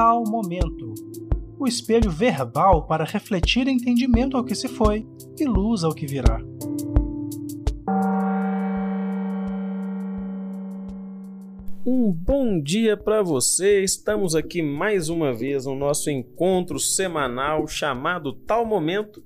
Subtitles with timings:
[0.00, 0.94] tal momento.
[1.58, 5.06] O espelho verbal para refletir entendimento ao que se foi
[5.38, 6.40] e luz ao que virá.
[11.84, 13.84] Um bom dia para você.
[13.84, 19.22] Estamos aqui mais uma vez no nosso encontro semanal chamado Tal Momento,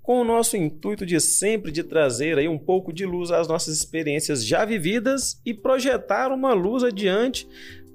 [0.00, 3.76] com o nosso intuito de sempre de trazer aí um pouco de luz às nossas
[3.76, 7.48] experiências já vividas e projetar uma luz adiante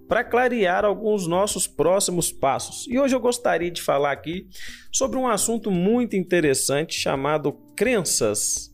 [0.08, 2.86] para clarear alguns nossos próximos passos.
[2.88, 4.48] E hoje eu gostaria de falar aqui
[4.92, 8.74] sobre um assunto muito interessante chamado crenças.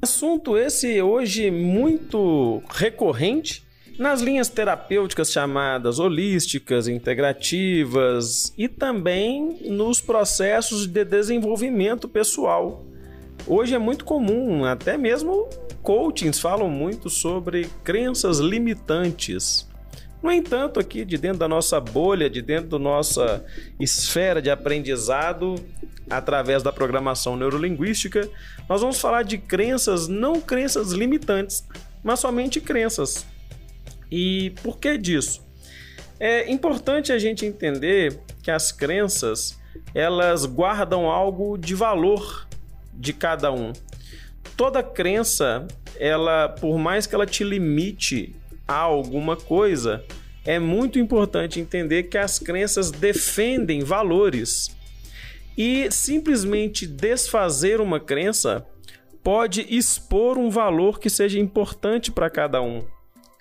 [0.00, 3.66] Assunto esse hoje muito recorrente
[3.98, 12.84] nas linhas terapêuticas chamadas holísticas, integrativas e também nos processos de desenvolvimento pessoal.
[13.44, 15.48] Hoje é muito comum, até mesmo
[15.82, 19.67] coachings falam muito sobre crenças limitantes.
[20.22, 23.44] No entanto, aqui de dentro da nossa bolha, de dentro da nossa
[23.78, 25.54] esfera de aprendizado,
[26.10, 28.28] através da programação neurolinguística,
[28.68, 31.66] nós vamos falar de crenças, não crenças limitantes,
[32.02, 33.26] mas somente crenças.
[34.10, 35.46] E por que disso?
[36.18, 39.58] É importante a gente entender que as crenças
[39.94, 42.46] elas guardam algo de valor
[42.92, 43.72] de cada um.
[44.56, 48.34] Toda crença, ela, por mais que ela te limite
[48.66, 50.04] a alguma coisa,
[50.48, 54.74] é muito importante entender que as crenças defendem valores.
[55.58, 58.66] E simplesmente desfazer uma crença
[59.22, 62.82] pode expor um valor que seja importante para cada um.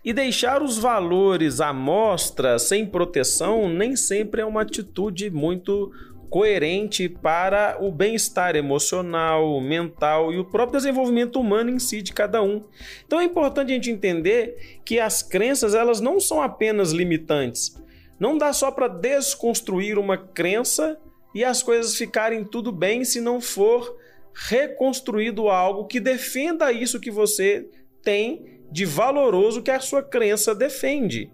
[0.03, 5.93] E deixar os valores à mostra, sem proteção, nem sempre é uma atitude muito
[6.29, 12.41] coerente para o bem-estar emocional, mental e o próprio desenvolvimento humano em si de cada
[12.41, 12.63] um.
[13.05, 17.75] Então é importante a gente entender que as crenças elas não são apenas limitantes.
[18.19, 20.99] Não dá só para desconstruir uma crença
[21.33, 23.97] e as coisas ficarem tudo bem se não for
[24.33, 27.67] reconstruído algo que defenda isso que você
[28.03, 31.31] tem de valoroso que a sua crença defende.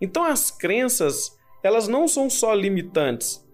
[0.00, 3.46] Então as crenças, elas não são só limitantes,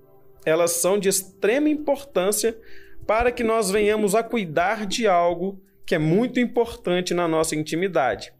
[0.44, 2.58] elas são de extrema importância
[3.06, 8.32] para que nós venhamos a cuidar de algo que é muito importante na nossa intimidade.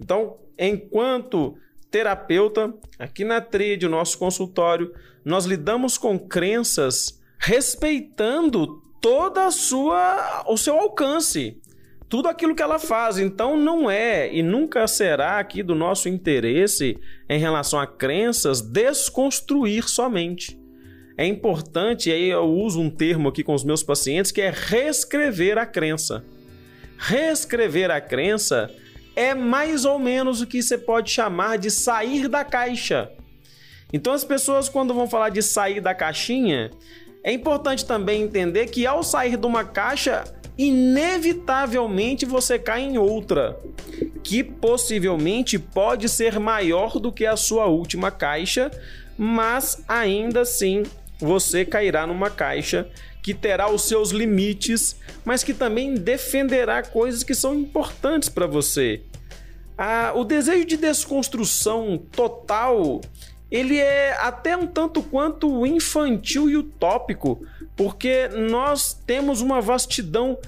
[0.00, 1.56] Então, enquanto
[1.90, 4.92] terapeuta, aqui na TRID, o nosso consultório,
[5.24, 11.60] nós lidamos com crenças respeitando toda a sua o seu alcance
[12.08, 13.18] tudo aquilo que ela faz.
[13.18, 19.88] Então não é e nunca será aqui do nosso interesse em relação a crenças desconstruir
[19.88, 20.58] somente.
[21.18, 25.56] É importante, aí eu uso um termo aqui com os meus pacientes que é reescrever
[25.56, 26.22] a crença.
[26.98, 28.70] Reescrever a crença
[29.14, 33.10] é mais ou menos o que você pode chamar de sair da caixa.
[33.92, 36.70] Então as pessoas quando vão falar de sair da caixinha,
[37.24, 40.22] é importante também entender que ao sair de uma caixa,
[40.58, 43.58] inevitavelmente você cai em outra,
[44.22, 48.70] que possivelmente pode ser maior do que a sua última caixa,
[49.16, 50.82] mas ainda assim
[51.18, 52.88] você cairá numa caixa
[53.22, 59.02] que terá os seus limites, mas que também defenderá coisas que são importantes para você.
[59.76, 63.00] Ah, o desejo de desconstrução total
[63.50, 67.40] ele é até um tanto quanto infantil e utópico,
[67.76, 70.38] porque nós temos uma vastidão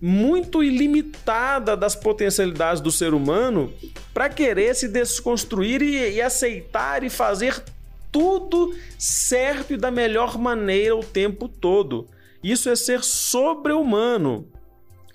[0.00, 3.72] muito ilimitada das potencialidades do ser humano
[4.14, 7.62] para querer se desconstruir e, e, aceitar e fazer
[8.10, 12.08] tudo certo e da melhor maneira o tempo todo.
[12.42, 14.48] Isso é ser sobre-humano.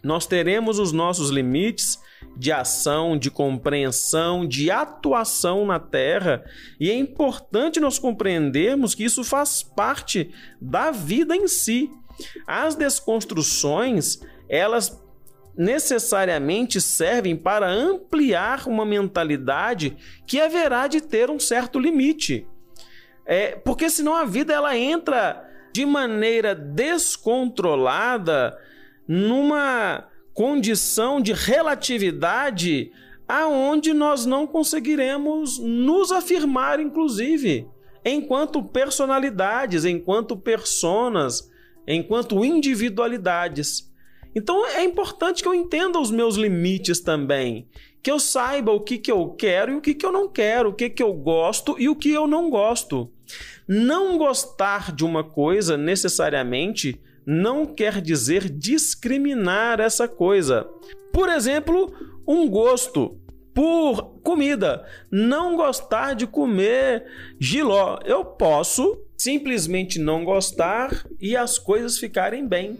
[0.03, 1.97] Nós teremos os nossos limites
[2.35, 6.43] de ação, de compreensão, de atuação na Terra,
[6.79, 11.89] e é importante nós compreendermos que isso faz parte da vida em si.
[12.45, 15.01] As desconstruções, elas
[15.55, 22.47] necessariamente servem para ampliar uma mentalidade que haverá de ter um certo limite.
[23.25, 28.57] É, porque senão a vida ela entra de maneira descontrolada
[29.07, 32.91] numa condição de relatividade
[33.27, 37.67] aonde nós não conseguiremos nos afirmar, inclusive,
[38.03, 41.49] enquanto personalidades, enquanto personas,
[41.87, 43.91] enquanto individualidades.
[44.35, 47.67] Então é importante que eu entenda os meus limites também,
[48.01, 50.69] que eu saiba o que, que eu quero e o que, que eu não quero,
[50.69, 53.09] o que, que eu gosto e o que eu não gosto.
[53.67, 60.67] Não gostar de uma coisa necessariamente não quer dizer discriminar essa coisa.
[61.11, 61.93] Por exemplo,
[62.27, 63.17] um gosto
[63.53, 64.85] por comida.
[65.11, 67.05] Não gostar de comer
[67.39, 67.99] giló.
[68.03, 72.77] Eu posso simplesmente não gostar e as coisas ficarem bem.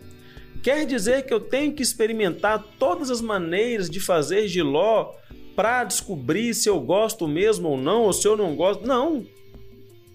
[0.64, 5.12] Quer dizer que eu tenho que experimentar todas as maneiras de fazer giló
[5.58, 8.88] para descobrir se eu gosto mesmo ou não, ou se eu não gosto.
[8.88, 9.26] Não.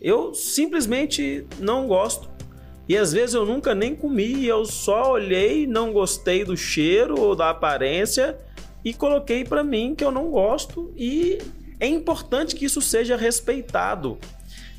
[0.00, 2.30] Eu simplesmente não gosto.
[2.88, 7.36] E às vezes eu nunca nem comi, eu só olhei, não gostei do cheiro ou
[7.36, 8.38] da aparência
[8.82, 11.36] e coloquei para mim que eu não gosto e
[11.78, 14.16] é importante que isso seja respeitado,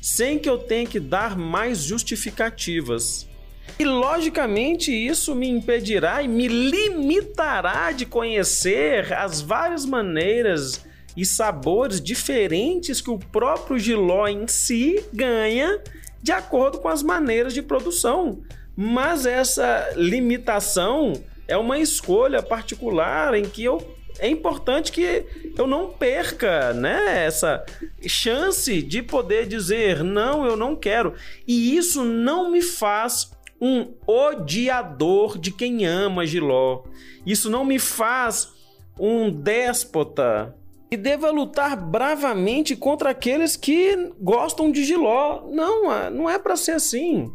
[0.02, 3.29] sem que eu tenha que dar mais justificativas.
[3.78, 10.84] E logicamente isso me impedirá e me limitará de conhecer as várias maneiras
[11.16, 15.82] e sabores diferentes que o próprio giló em si ganha
[16.22, 18.42] de acordo com as maneiras de produção.
[18.76, 21.12] Mas essa limitação
[21.48, 25.24] é uma escolha particular em que eu é importante que
[25.56, 27.64] eu não perca, né, essa
[28.06, 31.14] chance de poder dizer não, eu não quero.
[31.46, 33.30] E isso não me faz
[33.60, 36.84] um odiador de quem ama Giló.
[37.26, 38.52] Isso não me faz
[38.98, 40.56] um déspota
[40.90, 45.48] e deva lutar bravamente contra aqueles que gostam de Giló.
[45.50, 47.32] Não, ah, não é para ser assim.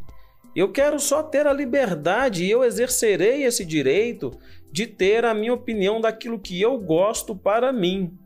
[0.56, 4.32] Eu quero só ter a liberdade e eu exercerei esse direito
[4.72, 8.18] de ter a minha opinião daquilo que eu gosto para mim.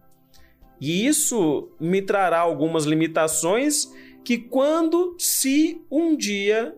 [0.80, 3.92] E isso me trará algumas limitações
[4.24, 6.76] que quando se um dia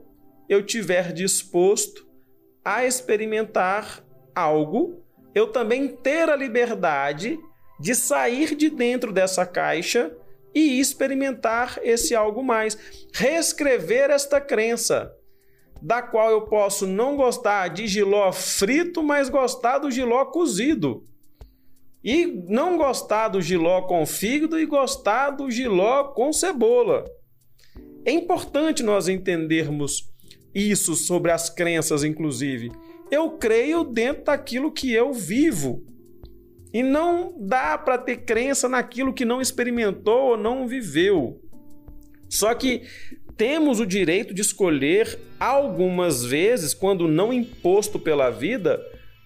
[0.51, 2.05] eu tiver disposto
[2.61, 4.03] a experimentar
[4.35, 5.01] algo,
[5.33, 7.39] eu também ter a liberdade
[7.79, 10.13] de sair de dentro dessa caixa
[10.53, 12.77] e experimentar esse algo mais,
[13.13, 15.15] reescrever esta crença,
[15.81, 21.05] da qual eu posso não gostar de giló frito, mas gostar do giló cozido.
[22.03, 27.05] E não gostar do giló com fígado e gostar do giló com cebola.
[28.03, 30.10] É importante nós entendermos
[30.53, 32.71] isso sobre as crenças, inclusive.
[33.09, 35.83] Eu creio dentro daquilo que eu vivo.
[36.73, 41.41] E não dá para ter crença naquilo que não experimentou ou não viveu.
[42.29, 42.83] Só que
[43.35, 48.81] temos o direito de escolher algumas vezes, quando não imposto pela vida,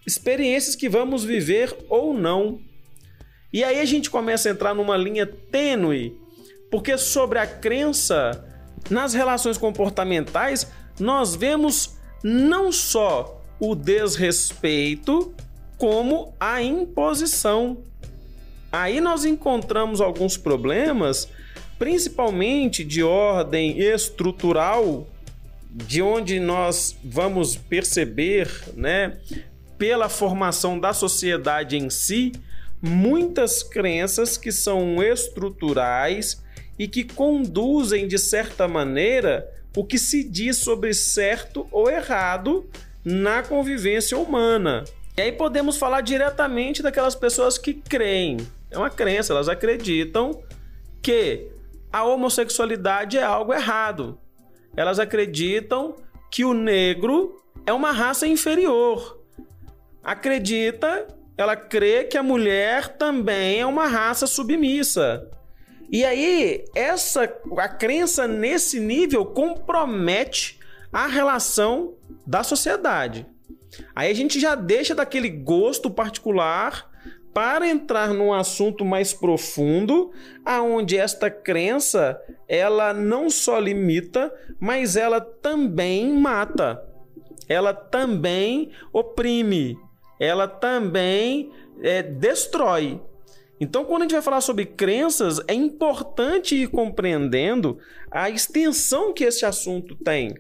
[0.08, 2.60] experiências que vamos viver ou não.
[3.54, 6.18] E aí a gente começa a entrar numa linha tênue,
[6.72, 8.44] porque sobre a crença
[8.90, 15.34] nas relações comportamentais, nós vemos não só o desrespeito,
[15.78, 17.78] como a imposição.
[18.72, 21.30] Aí nós encontramos alguns problemas,
[21.78, 25.08] principalmente de ordem estrutural,
[25.70, 29.18] de onde nós vamos perceber, né,
[29.78, 32.32] pela formação da sociedade em si,
[32.82, 36.42] muitas crenças que são estruturais
[36.78, 42.70] e que conduzem de certa maneira o que se diz sobre certo ou errado
[43.04, 44.84] na convivência humana.
[45.18, 48.38] E aí podemos falar diretamente daquelas pessoas que creem.
[48.72, 50.44] É uma crença, elas acreditam
[51.02, 51.48] que
[51.92, 54.20] a homossexualidade é algo errado.
[54.76, 55.96] Elas acreditam
[56.32, 59.22] que o negro é uma raça inferior.
[60.04, 61.08] Acredita,
[61.38, 65.30] ela crê que a mulher também é uma raça submissa.
[65.92, 67.24] E aí, essa
[67.58, 70.60] a crença nesse nível compromete
[70.92, 71.96] a relação
[72.26, 73.26] da sociedade.
[73.96, 76.90] Aí a gente já deixa daquele gosto particular
[77.34, 80.14] para entrar num assunto mais profundo,
[80.46, 82.18] aonde esta crença
[82.48, 86.82] ela não só limita, mas ela também mata.
[87.50, 89.78] Ela também oprime.
[90.18, 93.02] Ela também é, destrói.
[93.60, 97.78] Então, quando a gente vai falar sobre crenças, é importante ir compreendendo
[98.12, 100.36] a extensão que esse assunto tem,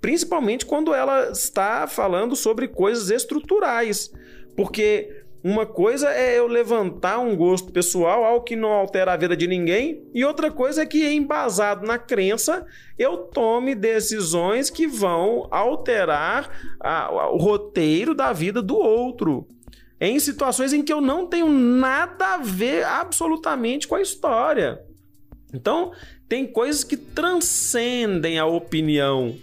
[0.00, 4.10] principalmente quando ela está falando sobre coisas estruturais,
[4.56, 9.36] porque uma coisa é eu levantar um gosto pessoal, algo que não altera a vida
[9.36, 12.66] de ninguém, e outra coisa é que, embasado na crença,
[12.98, 19.46] eu tome decisões que vão alterar a, o roteiro da vida do outro
[20.00, 24.80] em situações em que eu não tenho nada a ver absolutamente com a história.
[25.52, 25.92] Então,
[26.28, 29.36] tem coisas que transcendem a opinião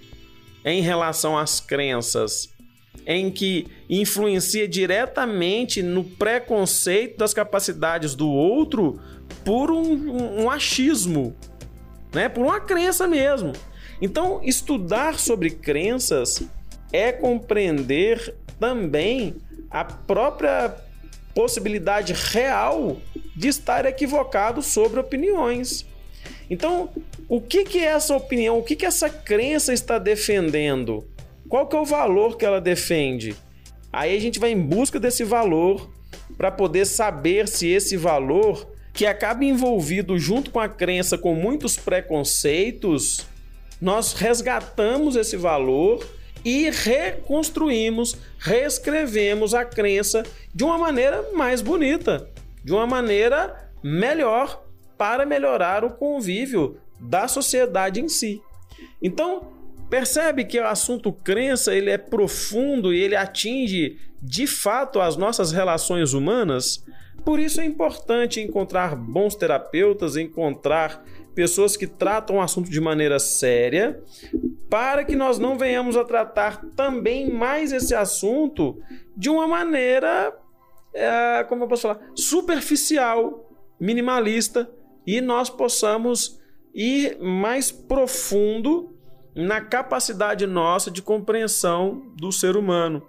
[0.66, 2.50] em relação às crenças,
[3.06, 9.00] em que influencia diretamente no preconceito das capacidades do outro
[9.44, 11.36] por um, um, um achismo,
[12.14, 12.30] né?
[12.30, 13.54] por uma crença mesmo.
[14.02, 16.44] Então, estudar sobre crenças
[16.92, 19.36] é compreender também
[19.74, 20.76] a própria
[21.34, 22.98] possibilidade real
[23.36, 25.84] de estar equivocado sobre opiniões.
[26.48, 26.90] Então,
[27.28, 28.60] o que, que é essa opinião?
[28.60, 31.04] O que, que essa crença está defendendo?
[31.50, 33.36] Qual que é o valor que ela defende?
[33.92, 35.90] Aí a gente vai em busca desse valor
[36.38, 41.78] para poder saber se esse valor que acaba envolvido junto com a crença com muitos
[41.78, 43.26] preconceitos,
[43.82, 46.06] nós resgatamos esse valor
[46.44, 50.24] e reconstruímos, reescrevemos a crença
[50.54, 52.30] de uma maneira mais bonita,
[52.64, 54.64] de uma maneira melhor
[54.98, 58.42] para melhorar o convívio da sociedade em si.
[59.02, 59.52] Então,
[59.90, 65.52] percebe que o assunto crença ele é profundo e ele atinge de fato as nossas
[65.52, 66.84] relações humanas.
[67.24, 71.04] Por isso é importante encontrar bons terapeutas, encontrar
[71.34, 74.02] pessoas que tratam o assunto de maneira séria,
[74.70, 78.80] para que nós não venhamos a tratar também mais esse assunto
[79.16, 80.38] de uma maneira,
[80.94, 83.50] é, como eu posso falar, superficial,
[83.80, 84.70] minimalista,
[85.06, 86.40] e nós possamos
[86.74, 88.96] ir mais profundo
[89.36, 93.02] na capacidade nossa de compreensão do ser humano,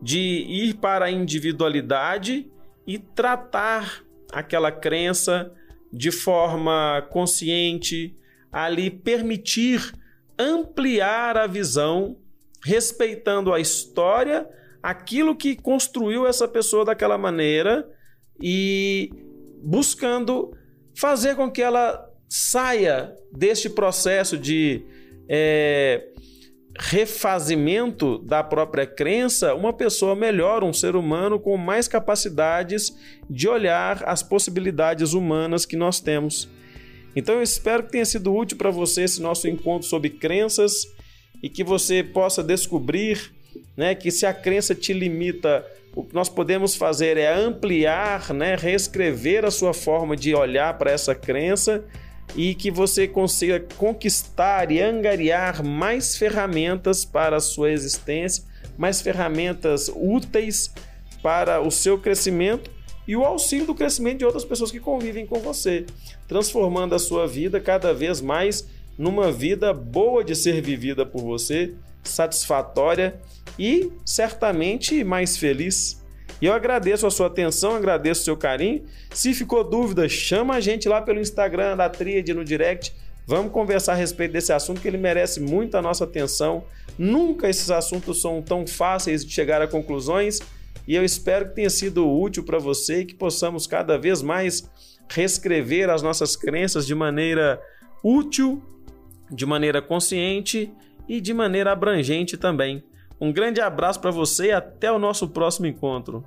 [0.00, 2.50] de ir para a individualidade
[2.86, 5.52] e tratar aquela crença
[5.92, 8.16] de forma consciente,
[8.50, 9.92] ali permitir
[10.38, 12.16] ampliar a visão,
[12.64, 14.48] respeitando a história,
[14.82, 17.88] aquilo que construiu essa pessoa daquela maneira
[18.40, 19.10] e
[19.62, 20.56] buscando
[20.94, 24.84] fazer com que ela saia deste processo de
[25.28, 26.11] é,
[26.78, 32.96] refazimento da própria crença, uma pessoa melhor, um ser humano com mais capacidades
[33.28, 36.48] de olhar as possibilidades humanas que nós temos.
[37.14, 40.86] Então eu espero que tenha sido útil para você esse nosso encontro sobre crenças
[41.42, 43.32] e que você possa descobrir
[43.76, 48.56] né, que se a crença te limita, o que nós podemos fazer é ampliar, né,
[48.56, 51.84] reescrever a sua forma de olhar para essa crença
[52.34, 58.44] e que você consiga conquistar e angariar mais ferramentas para a sua existência,
[58.76, 60.72] mais ferramentas úteis
[61.22, 62.70] para o seu crescimento
[63.06, 65.84] e o auxílio do crescimento de outras pessoas que convivem com você,
[66.26, 71.74] transformando a sua vida cada vez mais numa vida boa de ser vivida por você,
[72.02, 73.20] satisfatória
[73.58, 76.01] e certamente mais feliz.
[76.42, 78.82] E eu agradeço a sua atenção, agradeço o seu carinho.
[79.14, 82.92] Se ficou dúvida, chama a gente lá pelo Instagram da Tríade no direct.
[83.24, 86.64] Vamos conversar a respeito desse assunto que ele merece muito a nossa atenção.
[86.98, 90.40] Nunca esses assuntos são tão fáceis de chegar a conclusões
[90.86, 94.68] e eu espero que tenha sido útil para você e que possamos cada vez mais
[95.08, 97.62] reescrever as nossas crenças de maneira
[98.02, 98.60] útil,
[99.30, 100.72] de maneira consciente
[101.08, 102.82] e de maneira abrangente também.
[103.20, 106.24] Um grande abraço para você e até o nosso próximo encontro.